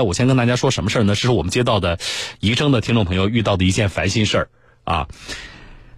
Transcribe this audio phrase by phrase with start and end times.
[0.00, 1.14] 那我先跟大家说什么事儿呢？
[1.14, 1.98] 这是我们接到的
[2.40, 4.50] 宜征的听众朋友遇到的一件烦心事儿
[4.84, 5.08] 啊。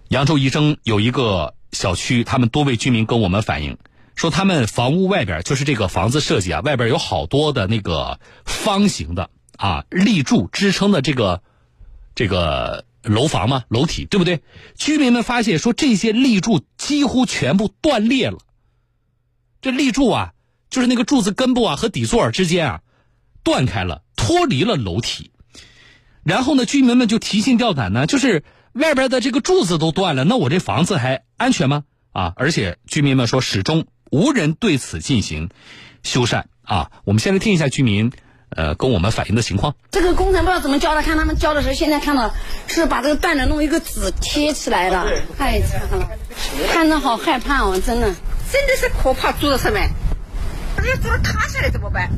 [0.09, 3.77] 扬州宜征有一个小区，他们多位居民跟我们反映
[4.13, 11.41] 说，他们房屋外边就是这个房子设计啊，外边有好多的那个方形的啊立柱支撑的这个
[12.13, 14.41] 这个楼房嘛楼体，对不对？
[14.75, 18.39] 居民们发现说，这些立柱几乎全部断裂了。
[19.61, 20.33] 这立柱啊，
[20.69, 22.81] 就是那个柱子根部啊和底座之间啊
[23.43, 25.31] 断开了，脱离了楼体。
[26.23, 31.83] 然后呢，居民们就提心吊胆呢，就是外边的这个柱子都断了，那我这房子还安全吗？
[32.13, 32.33] 啊！
[32.35, 35.49] 而且居民们说，始终无人对此进行
[36.03, 36.91] 修缮啊。
[37.03, 38.11] 我们先来听一下居民
[38.49, 39.75] 呃跟我们反映的情况。
[39.91, 42.33] 这个工程不知道怎么交的，看他们交的时候，现在看到
[42.67, 46.09] 是把这个断的弄一个纸贴起来的，太惨了，
[46.71, 48.13] 看着好害怕哦，真的。
[48.53, 49.89] 真的是可怕，住在上面，
[50.87, 52.09] 要住了塌下来怎么办？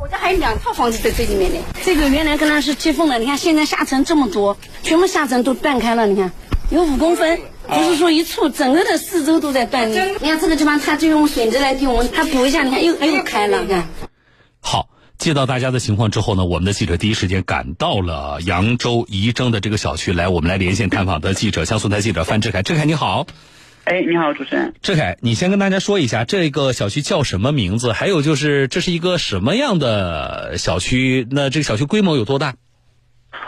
[0.00, 1.60] 我家还有两套房子在这里面呢。
[1.84, 6.32] 这个原来跟它是接缝的，你看现在下沉这么多，全部下沉都断开了，你看
[6.70, 10.16] 有五公分，不是说一处，整个的四周都在断裂。
[10.20, 13.86] 你看这个地方，它就用水泥来给，我们它补一下，你看又又开了，你看。
[14.60, 23.26] 好，接到大家的情况之后呢，我们的记者第一时间赶到了扬州仪征的这个小区来，我们来连线探访的记者，江苏台记者范志凯，志凯你好。
[23.84, 27.92] 哎，你好，主持人志凯，你先跟大家说一下这个小区叫什么名字？
[27.92, 31.26] 还有就是这是一个什么样的小区？
[31.30, 32.54] 那这个小区规模有多大？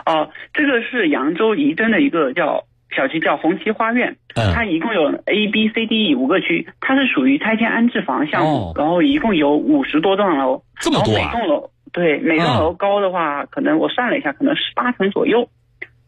[0.04, 2.64] 哦，这个是扬州仪征的一个叫
[2.96, 4.16] 小区，叫红旗花苑。
[4.34, 10.64] 嗯，它一共有 A、B、C、D、E 五个区，它是属于拆迁安置房项目，然后一共有五十多栋楼。
[10.80, 11.30] 这么多啊！
[11.32, 15.48] 每栋楼对每栋楼高的话，可能我算了一下，可能十八层左右。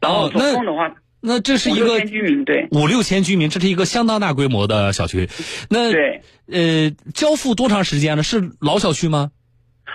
[0.01, 0.97] 然后总共的话。
[1.27, 5.29] 那这是一个居民对五六千居民，这是一个相当大规模的小区。
[5.69, 8.23] 那对呃，交付多长时间了？
[8.23, 9.33] 是老小区吗？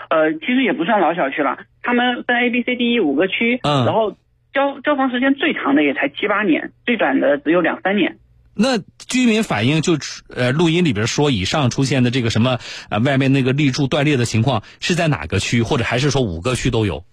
[0.09, 1.57] 呃，其实也不算老小区了。
[1.81, 4.11] 他们分 A、B、C、D、E 五个区，嗯，然后
[4.53, 8.17] 交交房时间最长的也才七八年，最短的只有两三年。
[8.53, 9.93] 那居民反映就
[10.35, 17.05] 呃，录音里边说以上出现的这个什么呃，外面那个立柱断裂的情况是在哪个区，或者还是说五个区都有？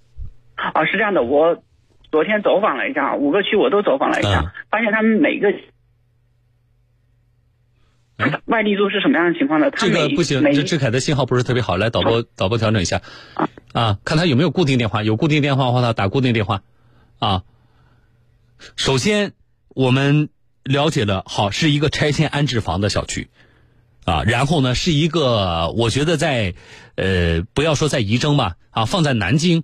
[0.56, 1.62] 啊，是这样的，我。
[2.10, 5.52] 昨天走访了一下，五个区我都走访了一下，发现他们每个
[8.46, 9.70] 外立柱是什么样的情况呢？
[9.70, 13.02] 这个不行，这志凯的信号不是特别好，来导播导播调整一下
[13.72, 16.62] 啊，看他有没有固定电话，有固定电话的话，他打固定电话
[17.18, 17.42] 啊。
[18.74, 19.32] 首先
[19.68, 20.30] 我们
[20.64, 23.28] 了解了，好是一个拆迁安置房的小区
[24.04, 26.54] 啊，然后呢是一个，我觉得在
[26.96, 29.62] 呃不要说在仪征吧啊，放在南京。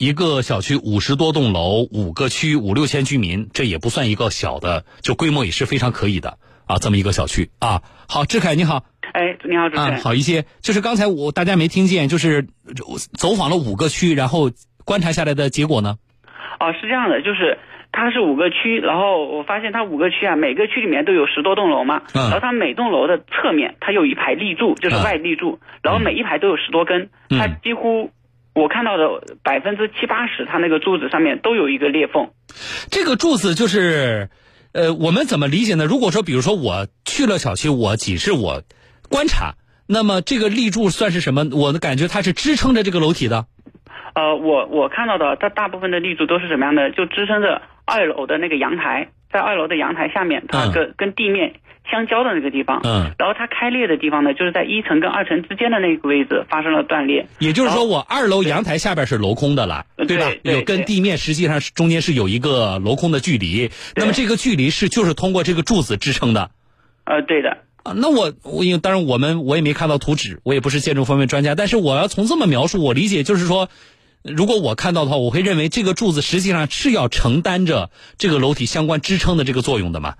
[0.00, 7.82] 一个小区五十多栋楼，五个区五六千居民，这也不算一个小的，就规模也是非常可以的啊，这么一个小区啊。
[8.08, 10.46] 好，志凯你好，哎，你好，主持人，好一些。
[10.62, 12.46] 就是刚才我大家没听见，就是
[13.12, 14.50] 走访了五个区，然后
[14.86, 15.98] 观察下来的结果呢？
[16.58, 17.58] 哦，是这样的，就是
[17.92, 28.10] 它是五个区，然后我发现它五个区啊，每个区里面都有十多栋楼嘛，然后它每栋楼的侧面它有一排立柱，就是外立柱，然后每一排都有十多根，它几乎。
[28.60, 32.30] 我看到的百分之七八十，它那个柱子上面都有一个裂缝。
[32.90, 34.28] 这个柱子就是，
[34.72, 35.86] 呃，我们怎么理解呢？
[35.86, 38.62] 如果说，比如说我去了小区，我仅是我
[39.08, 39.54] 观察，
[39.86, 41.46] 那么这个立柱算是什么？
[41.52, 43.46] 我的感觉它是支撑着这个楼体的。
[44.14, 46.90] 呃，我我看到的，它大部分的立柱都是什么样的？
[46.90, 51.54] 就支撑着二楼的那个阳台，在二楼的阳台下面，它跟跟地面。
[51.90, 57.26] 相交的那个地方，嗯，然后它开裂的地方呢，就是在一层跟二层之间的那个位置发生了断裂。
[57.38, 60.30] 也就是说，我二楼阳台下边是镂空的了，对吧？
[60.42, 63.70] 有跟地面实际上是中间是有一个镂空的距离。
[63.96, 66.50] 那么这个距离是就是通过这个柱子支撑的。
[67.04, 67.58] 呃，对的。
[67.82, 73.70] 啊，那我我因为当然我们我也没看到图纸，我也不是建筑方面专家，但是我要从这么描述，我理解就是说，
[74.22, 80.14] 如果我看到的话，我会认为这个柱子实际上是要承担着这个楼体相关支撑的这个作用的嘛。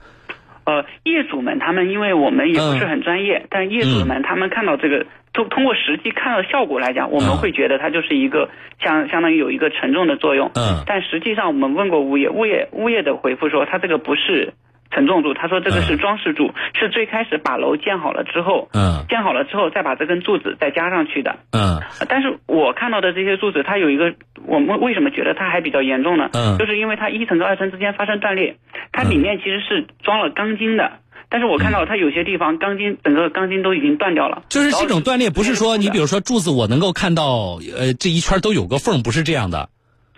[0.65, 8.49] 呃，业主们他们，因为我们也不是很专业，但业主们他们看到这个，通通过实际看到效果来讲，我们会觉得它就是一个
[8.81, 10.51] 相相当于有一个承重的作用。
[10.55, 10.83] 嗯。
[10.87, 14.53] 但实际上，我们问过物业，物业物业的回复说，它这个不是。
[14.91, 21.81] 承重柱，他说这个是装饰柱，是最开始把楼建好了之后，嗯，建好了之后再把这根柱子再加上去的，嗯。
[22.09, 24.15] 但是我看到的这些柱子，它有一个，
[24.47, 26.31] 我们为什么觉得它还比较严重呢？
[26.33, 28.57] 嗯，就是因为它一层和二层之间发生断裂，
[28.93, 30.93] 它里面其实是装了钢筋的，
[31.29, 34.43] 但是我看到它有些地方钢筋整个钢筋都已经断掉了。
[34.49, 39.69] 就是这种断裂不是说你比如说柱子我能够看到，呃，这一圈都有个缝，不是这样的。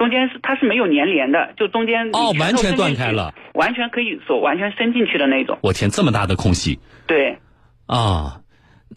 [0.02, 5.56] 中间是它是没有粘连的，就中间哦，完全断开了，完全可以手完全伸进去的那种。
[5.62, 6.80] 我天，这么大的空隙！
[7.06, 7.38] 对，
[7.86, 8.40] 啊，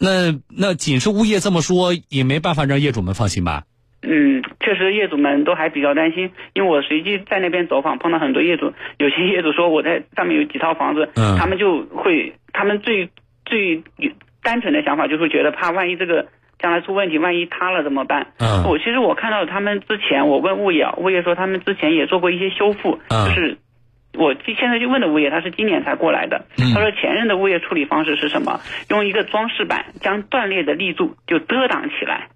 [0.00, 3.62] 那那仅是物业这么说，也没办法让业主们放心吧？
[4.02, 13.10] 嗯，确实业主们都还比较担心，因为我随机在那边走访，碰到很多业主，有些业主说我在上面有几套房子，嗯，他们就会，他们最
[13.44, 13.84] 最
[14.42, 16.26] 单纯的想法就是觉得怕万一这个
[16.58, 18.28] 将来出问题，万一塌了怎么办？
[18.38, 23.58] 嗯，我其实我看到他们之前，我问物业，物业说他们之前也做过一些修复，嗯，就是
[24.14, 28.60] 我现在就问的物业，他是今年才过来的，他说前任的物业处理方式是什么？
[28.88, 32.28] 用一个装饰板将断裂的立柱就遮挡起来。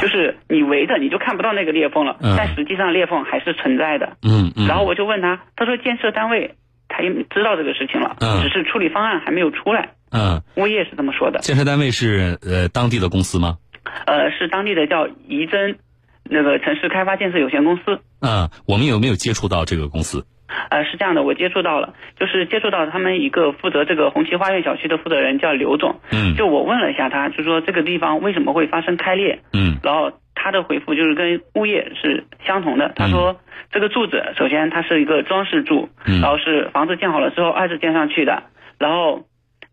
[0.00, 4.16] 就是你围着你就看不到那个裂缝了，嗯但实际上裂缝还是存在的。
[4.26, 4.66] 嗯嗯。
[4.66, 6.56] 然后我就问他，他说建设单位
[6.88, 9.90] 他也知道这个事情了，嗯只是处理方案还没有出来。
[10.16, 10.42] 嗯。
[10.56, 11.40] 物业是这么说的。
[11.40, 13.58] 建设单位是呃当地的公司吗？
[14.06, 15.76] 呃，是当地的叫仪征，
[16.24, 18.00] 那个城市开发建设有限公司。
[18.20, 20.24] 嗯，我们有没有接触到这个公司？
[20.70, 33.40] 呃，是这样的，我接触到了，就是接触到他们一个负责这个红旗花苑小区的负责人叫刘总，嗯，就我问了一下他，就说这个地方为什么会发生开裂，嗯，然后他的回复就是跟物业是相同的，他说
[33.72, 38.44] 这个柱子首先它是一个装饰柱，嗯，然后是房子建好了之后二次建上去的，
[38.78, 39.24] 然后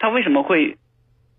[0.04, 0.76] 它为什么会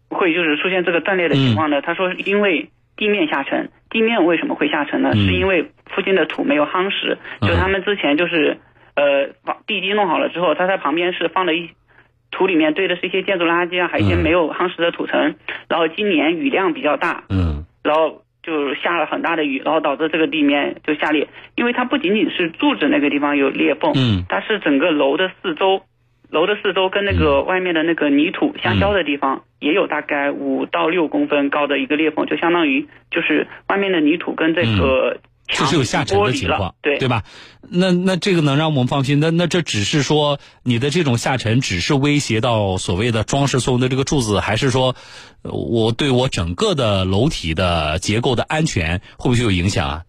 [0.08, 1.82] 会就是出现这个断裂的情况呢？
[1.82, 5.12] 他说因为地面下沉，地面为什么会下沉呢？
[5.12, 8.56] 是因为附近的土没有夯实，就他们之前就是。
[8.96, 11.68] 呃，把地基弄好了之后，他在旁边是放了一
[12.30, 15.34] 土里面堆的是一些建筑垃圾啊，还有一些没有夯实的土层。
[15.66, 21.26] 然后今年雨量比较大，嗯，然后就下了很大的雨，然后导致这个地面就下裂。
[21.56, 25.82] 因为它不仅仅是柱子那个地方有裂缝，嗯，它是整个楼的四周，
[26.34, 35.18] 楼的四周跟那个外面的那个泥土相交的地方也有大概五到六公分高的一个裂缝，就相当于就是外面的泥土跟这个。
[35.46, 37.22] 就是有下沉的情况，对对吧？
[37.70, 39.20] 那那这个能让我们放心？
[39.20, 44.96] 那那这只是说你的这种下沉，只是威胁到所谓的装饰作用的这个柱子，还是说
[45.42, 50.02] 我对我整个的楼体的结构的安全会不会有影响啊？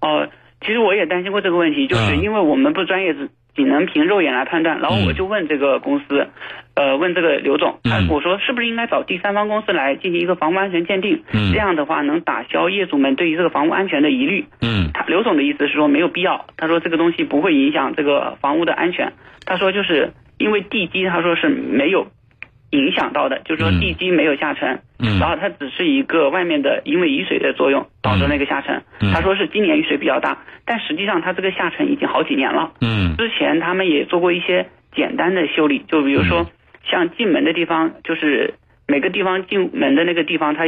[0.00, 0.26] 哦，
[0.62, 4.80] 其实我也担心过这个问题，就是因为我们不专业，只仅能凭肉眼来判断。
[4.80, 6.28] 然后我就问这个公司。
[6.72, 11.24] 呃，问这个刘总，他我说是不是应该找第三方公司来进行一个房屋安全鉴定？
[11.32, 14.46] 嗯，这样的话能打消业主们对于这个房屋安全的疑虑。
[14.62, 19.12] 嗯，他刘总的意思是说没有必要，他说这个东西不会影响这个房屋的安全。
[19.44, 22.06] 他说就是因为地基，他说是没有
[22.70, 24.80] 影响到的，就是说地基没有下沉。
[24.98, 28.82] 嗯，然后它只是一个外面的因为雨水的作用导致那个下沉。
[29.00, 32.72] 嗯，他说是今年雨水比较大，但实际上它这个下沉已经好几年了。
[32.80, 36.46] 嗯，之前他们也做过一些简单的修理，就比如说。
[36.90, 38.54] 像进门的地方，就是
[38.88, 40.64] 每个地方进门的那个地方，它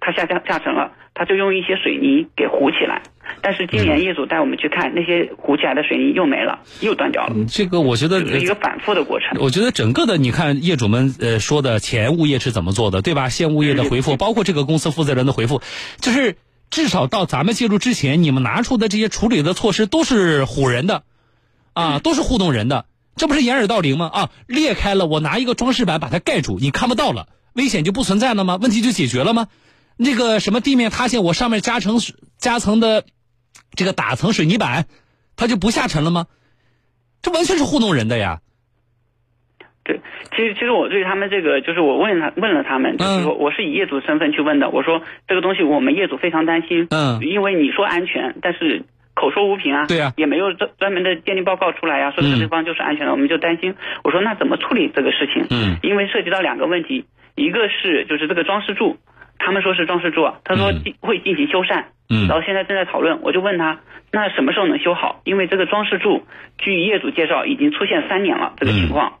[0.00, 3.02] 它下下下沉了，他就用一些水泥给糊起来。
[3.42, 7.34] 但是今年业主带我们去看，那些鼓起来的水泥又没了，又断掉了。
[7.48, 9.38] 这个我觉得是一个反复的过程。
[9.40, 13.28] 我觉得整个的，你看业主们呃说的前物业是怎么做的，对吧？
[13.28, 15.62] 现物业的回复，包括这个公司负责人的回复，
[16.00, 16.36] 就是
[16.70, 21.02] 至少到咱们介入之前，你们拿出的这些处理的措施都是唬人的，
[21.72, 22.86] 啊，都是糊弄人的。
[23.16, 24.10] 这不是掩耳盗铃吗？
[24.12, 28.58] 啊，裂开了，我拿一个装饰板把它盖住，你看不到了，危险就不存在了吗？
[28.60, 29.48] 问题就解决了吗？
[29.96, 31.98] 那个什么地面塌陷，我上面加层
[32.36, 33.04] 加层的
[33.76, 34.86] 这个打层水泥板，
[35.36, 36.26] 它就不下沉了吗？
[37.22, 38.40] 这完全是糊弄人的呀！
[39.84, 40.00] 对，
[40.30, 48.82] 其实其实我对他们这个，就是我问他问了他们，就是说我是以业主身份去问的，我说这个东西我们业主非常担心，嗯，因为你说安全，但是。
[49.18, 53.74] 口说无凭啊，对啊，也没有专专门的鉴定报告出来呀，说这个地方就是安全的，我们就担心。
[54.04, 55.46] 我说那怎么处理这个事情？
[55.48, 58.98] 嗯，因为涉及到两个问题，一个是就是这个装饰柱，
[59.38, 60.70] 他们说是装饰柱，他说
[61.00, 63.80] 会进行修缮，嗯，然后现在正在讨论，我就问他
[64.12, 65.20] 那什么时候能修好？
[65.24, 66.22] 因为这个装饰柱，
[66.58, 69.14] 据业主介绍已经出现三年了这个情况，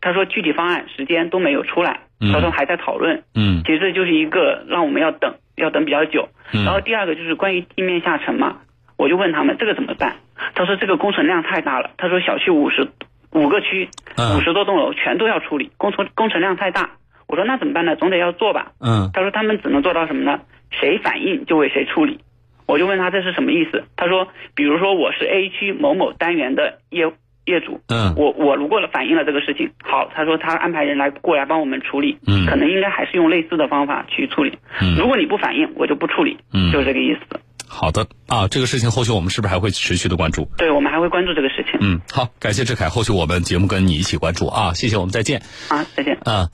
[0.00, 2.00] 他说具体方案时间都没有出来，
[2.32, 6.28] 他说还在讨论，嗯，其实这就是一个让我们要等，要等比较久。
[6.52, 8.58] 嗯，然后第二个就是关于地面下沉嘛。
[8.98, 10.16] 我就问他们这个怎么办？
[10.54, 11.90] 他说这个工程量太大了。
[11.98, 12.88] 他说小区五十
[13.32, 13.90] 五个区，
[14.38, 16.90] 五十多栋楼全都要处理，工程工程量太大。
[17.26, 17.94] 我说那怎么办呢？
[17.96, 18.72] 总得要做吧。
[18.80, 19.10] 嗯。
[19.12, 20.40] 他说他们只能做到什么呢？
[20.70, 22.20] 谁反映就为谁处理。
[22.66, 23.84] 我就问他这是什么意思？
[23.96, 27.10] 他说，比如说我是 A 区某某单元的业
[27.44, 34.58] 业主，嗯，我我如果反映了这个事情，好，他说他安排人来过来帮我们处理，嗯，可能应该还是用类似的方法去处理。
[34.80, 36.38] 嗯，如果你不反映，我就不处理。
[36.52, 37.40] 嗯，就是这个意思。
[37.68, 40.48] 好的啊，这个事情后续我们是不是还会持续的关注？
[40.56, 41.78] 对，我们还会关注这个事情。
[41.80, 45.42] 嗯，好，感谢志凯，后续我们节目跟你一起关注啊，谢谢，我们再见。
[45.68, 46.16] 啊，再见。
[46.24, 46.48] 啊，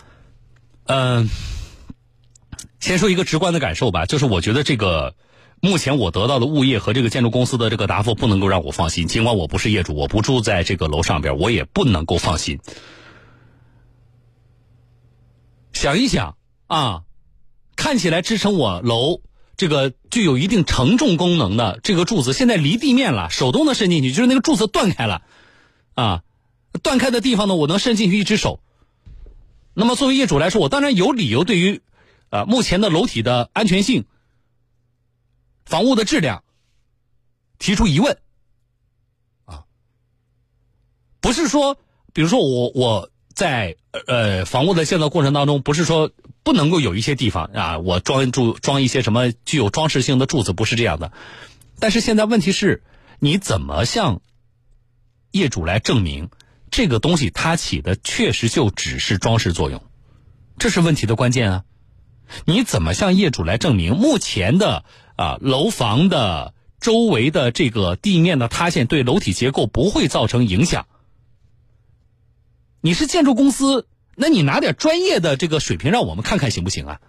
[0.86, 1.28] 嗯，
[2.80, 5.14] 先说一个直观的感受吧，就是我觉得这个
[5.64, 12.58] 目前我得到的物业和这个建筑公司的这个答复不能够让我放心，尽管我不是业主，我不住在这个楼上边，我也不能够放心。
[15.72, 17.04] 想一想啊，
[17.76, 19.20] 看起来支撑我楼。
[19.56, 25.22] 这个具有一定承重功能的这个柱子，现在离地面了，手都能伸进去，就是那个柱子断开了，
[25.94, 26.22] 啊，
[26.82, 28.58] 断开的地方呢，我能伸进去一只手。
[29.74, 31.82] 那么作为业主来说，我当然有理由对于，
[32.30, 34.06] 啊，目前的楼体的安全性、
[35.64, 36.44] 房屋的质量
[37.58, 38.18] 提出疑问，
[39.44, 39.64] 啊，
[41.20, 41.78] 不是说，
[42.12, 43.76] 比如说我我在
[44.06, 46.10] 呃房屋的建造过程当中，不是说
[46.42, 51.12] 不能够有一些地方啊，我装柱装一些什么具有装饰性的柱子，不是这样的。
[51.78, 52.82] 但是现在问题是，
[53.18, 54.20] 你怎么向
[55.30, 56.30] 业主来证明？
[56.70, 59.84] 这个东西它起的确实就只是装饰作用，
[60.58, 61.64] 这是问题的关键啊！
[62.46, 64.86] 你怎么向业主来证明目前的
[65.22, 70.86] 啊楼房的周围的这个地面的塌陷对楼体结构不会造成影响？
[72.80, 73.86] 你是建筑公司，
[74.16, 77.00] 那你拿点专业的这个水平让我们看看行不行啊？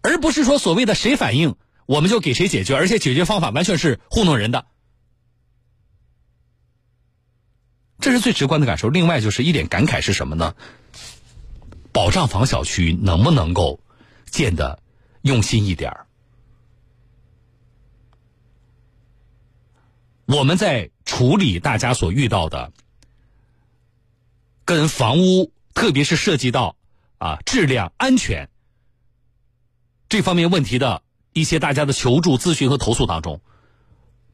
[0.00, 4.64] 而不是说所谓的谁反映我们就给谁解决，而且解决方法完全是糊弄人的。
[8.00, 8.88] 这是最直观的感受。
[8.88, 10.54] 另外，就是一点感慨是什么呢？
[11.92, 13.78] 保障房小区能不能够
[14.30, 14.81] 建的
[15.22, 16.06] 用心一点儿
[20.26, 22.72] 我们在处理大家所遇到的
[24.64, 26.76] 跟房屋，特别是涉及到
[27.18, 28.48] 啊质量、安全
[30.08, 31.02] 这方面问题的
[31.32, 33.40] 一些大家的求助、咨询和投诉当中，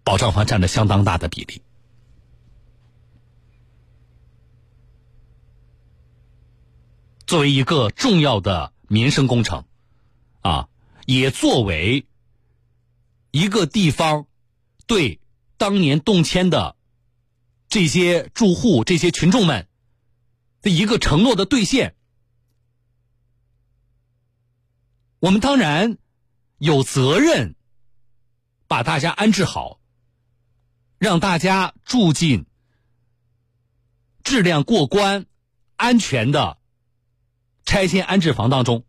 [0.05, 1.63] 保障房占了相当大的比例。
[7.27, 9.65] 作为一个重要的民生工程，
[10.41, 10.69] 啊，
[11.11, 12.07] 也作为
[13.31, 14.27] 一个地方
[14.87, 15.23] 对
[15.57, 16.77] 当年动迁的
[17.67, 19.67] 这些住户、这些群众们
[20.61, 21.97] 的一个承诺的兑现，
[25.19, 25.97] 我们当然
[26.59, 27.55] 有责任
[28.67, 29.81] 把大家安置好，
[30.99, 32.45] 让大家住进
[34.23, 35.25] 质量过关、
[35.77, 36.59] 安全的。
[37.65, 38.85] 拆迁安置房当中，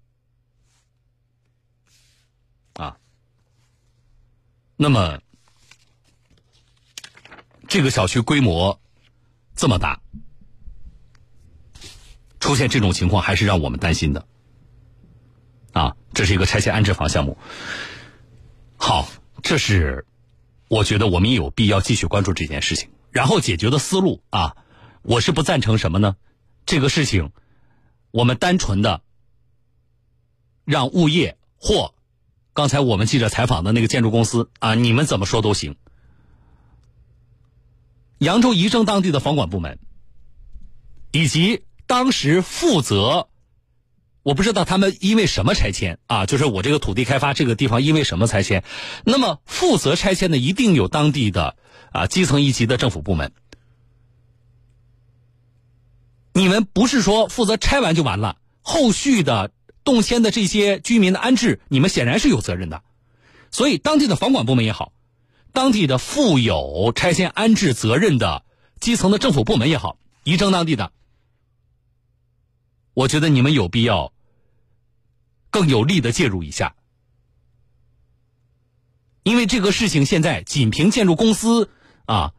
[4.81, 5.19] 那么
[7.67, 8.79] 这个小区规模
[9.53, 10.00] 这么大，
[12.39, 14.25] 出现这种情况还是让我们担心的。
[15.74, 17.38] 啊，这是一个拆迁安置房项目。
[18.77, 19.09] 好，
[19.43, 20.05] 这是
[20.69, 22.89] 我觉得我们也有必要继续关注这件事情。
[23.12, 24.55] 然后解决的思路啊，
[25.01, 26.15] 我是不赞成什么呢？
[26.65, 27.33] 这个事情。
[28.12, 29.01] 我们单纯的
[30.63, 31.93] 让物业或
[32.59, 35.77] 刚才我们记者采访的那个建筑公司啊，你们怎么说都行。
[38.17, 39.79] 扬州仪征当地的房管部门
[41.13, 43.29] 以及当时负责，
[44.23, 48.65] 我不知道他们因为什么拆迁啊，就是我这个土地开发这个地方因为什么拆迁，
[49.05, 51.55] 那么负责拆迁的一定有当地的
[51.93, 53.31] 啊基层一级的政府部门。
[56.33, 59.51] 你们不是说负责拆完就完了，后续的
[59.83, 62.83] 动迁的这些居民的安置，你们显然是有责任的。
[63.51, 64.93] 所以，当地的房管部门也好，
[65.53, 68.43] 当地的负有拆迁安置责任的
[68.79, 70.91] 基层的政府部门也好，仪征当地的，
[72.93, 74.13] 我觉得你们有必要
[75.50, 76.75] 更有力的介入一下，
[79.24, 81.69] 因为这个事情现在仅凭建筑公司
[82.05, 82.33] 啊。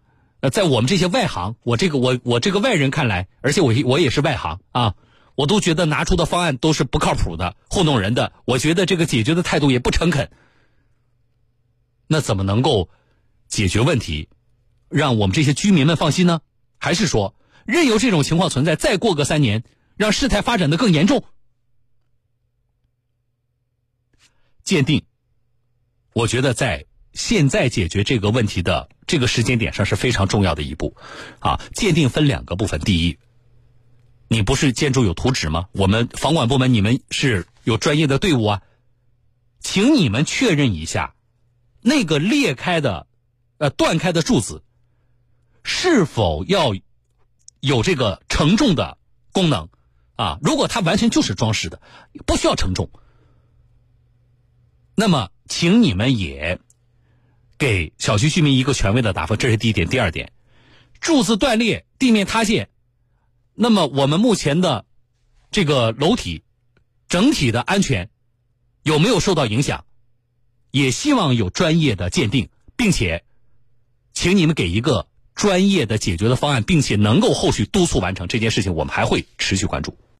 [0.52, 4.94] 在我们这些外行，我这个我我这个外人看来，而且我我也是外行啊，
[5.40, 8.35] 我都觉得拿出的方案都是不靠谱的，糊弄人的。
[8.44, 10.30] 我觉得这个解决的态度也不诚恳。
[12.06, 12.90] 那怎么能够
[13.49, 14.28] 解决问题，
[14.90, 16.42] 让我们这些居民们放心呢？
[16.76, 19.64] 还是说任由这种情况存在，再过个三年，
[19.97, 21.25] 让事态发展的更严重？
[24.62, 25.04] 鉴定，
[26.12, 26.85] 我觉得在。
[27.12, 30.94] 现在解决这个问题的这个时间点上是非常重要的一步，
[31.40, 32.78] 啊，鉴定分两个部分。
[32.78, 33.18] 第一，
[34.32, 35.66] 你不是建筑有图纸吗？
[35.72, 38.62] 我们房管部门你们是有专业的队伍啊，
[39.58, 41.16] 请你们确认一下，
[41.80, 43.08] 那个裂开的、
[43.58, 44.62] 呃断开的柱子，
[45.64, 46.76] 是否要
[47.58, 48.99] 有这个承重的
[49.32, 49.68] 功能
[50.14, 50.38] 啊？
[50.42, 51.82] 如果它完全就是装饰的，
[52.25, 52.88] 不需要承重，
[54.94, 56.60] 那么请你们也。
[57.58, 59.87] 给小区居民一个权威的答复，这是第一点。
[59.87, 60.32] 第二点，
[60.99, 62.70] 柱子断裂、地面塌陷，
[63.62, 64.87] 那么我们目前的
[65.50, 66.43] 这个楼体
[67.09, 68.09] 整体的安全
[68.83, 69.85] 有没有受到影响？
[70.71, 73.23] 也希望有专业的鉴定，并且
[74.14, 79.99] 请你们给一个专业的解决的方案，并且能够后续督促完成这件事情，我们还会持续关注。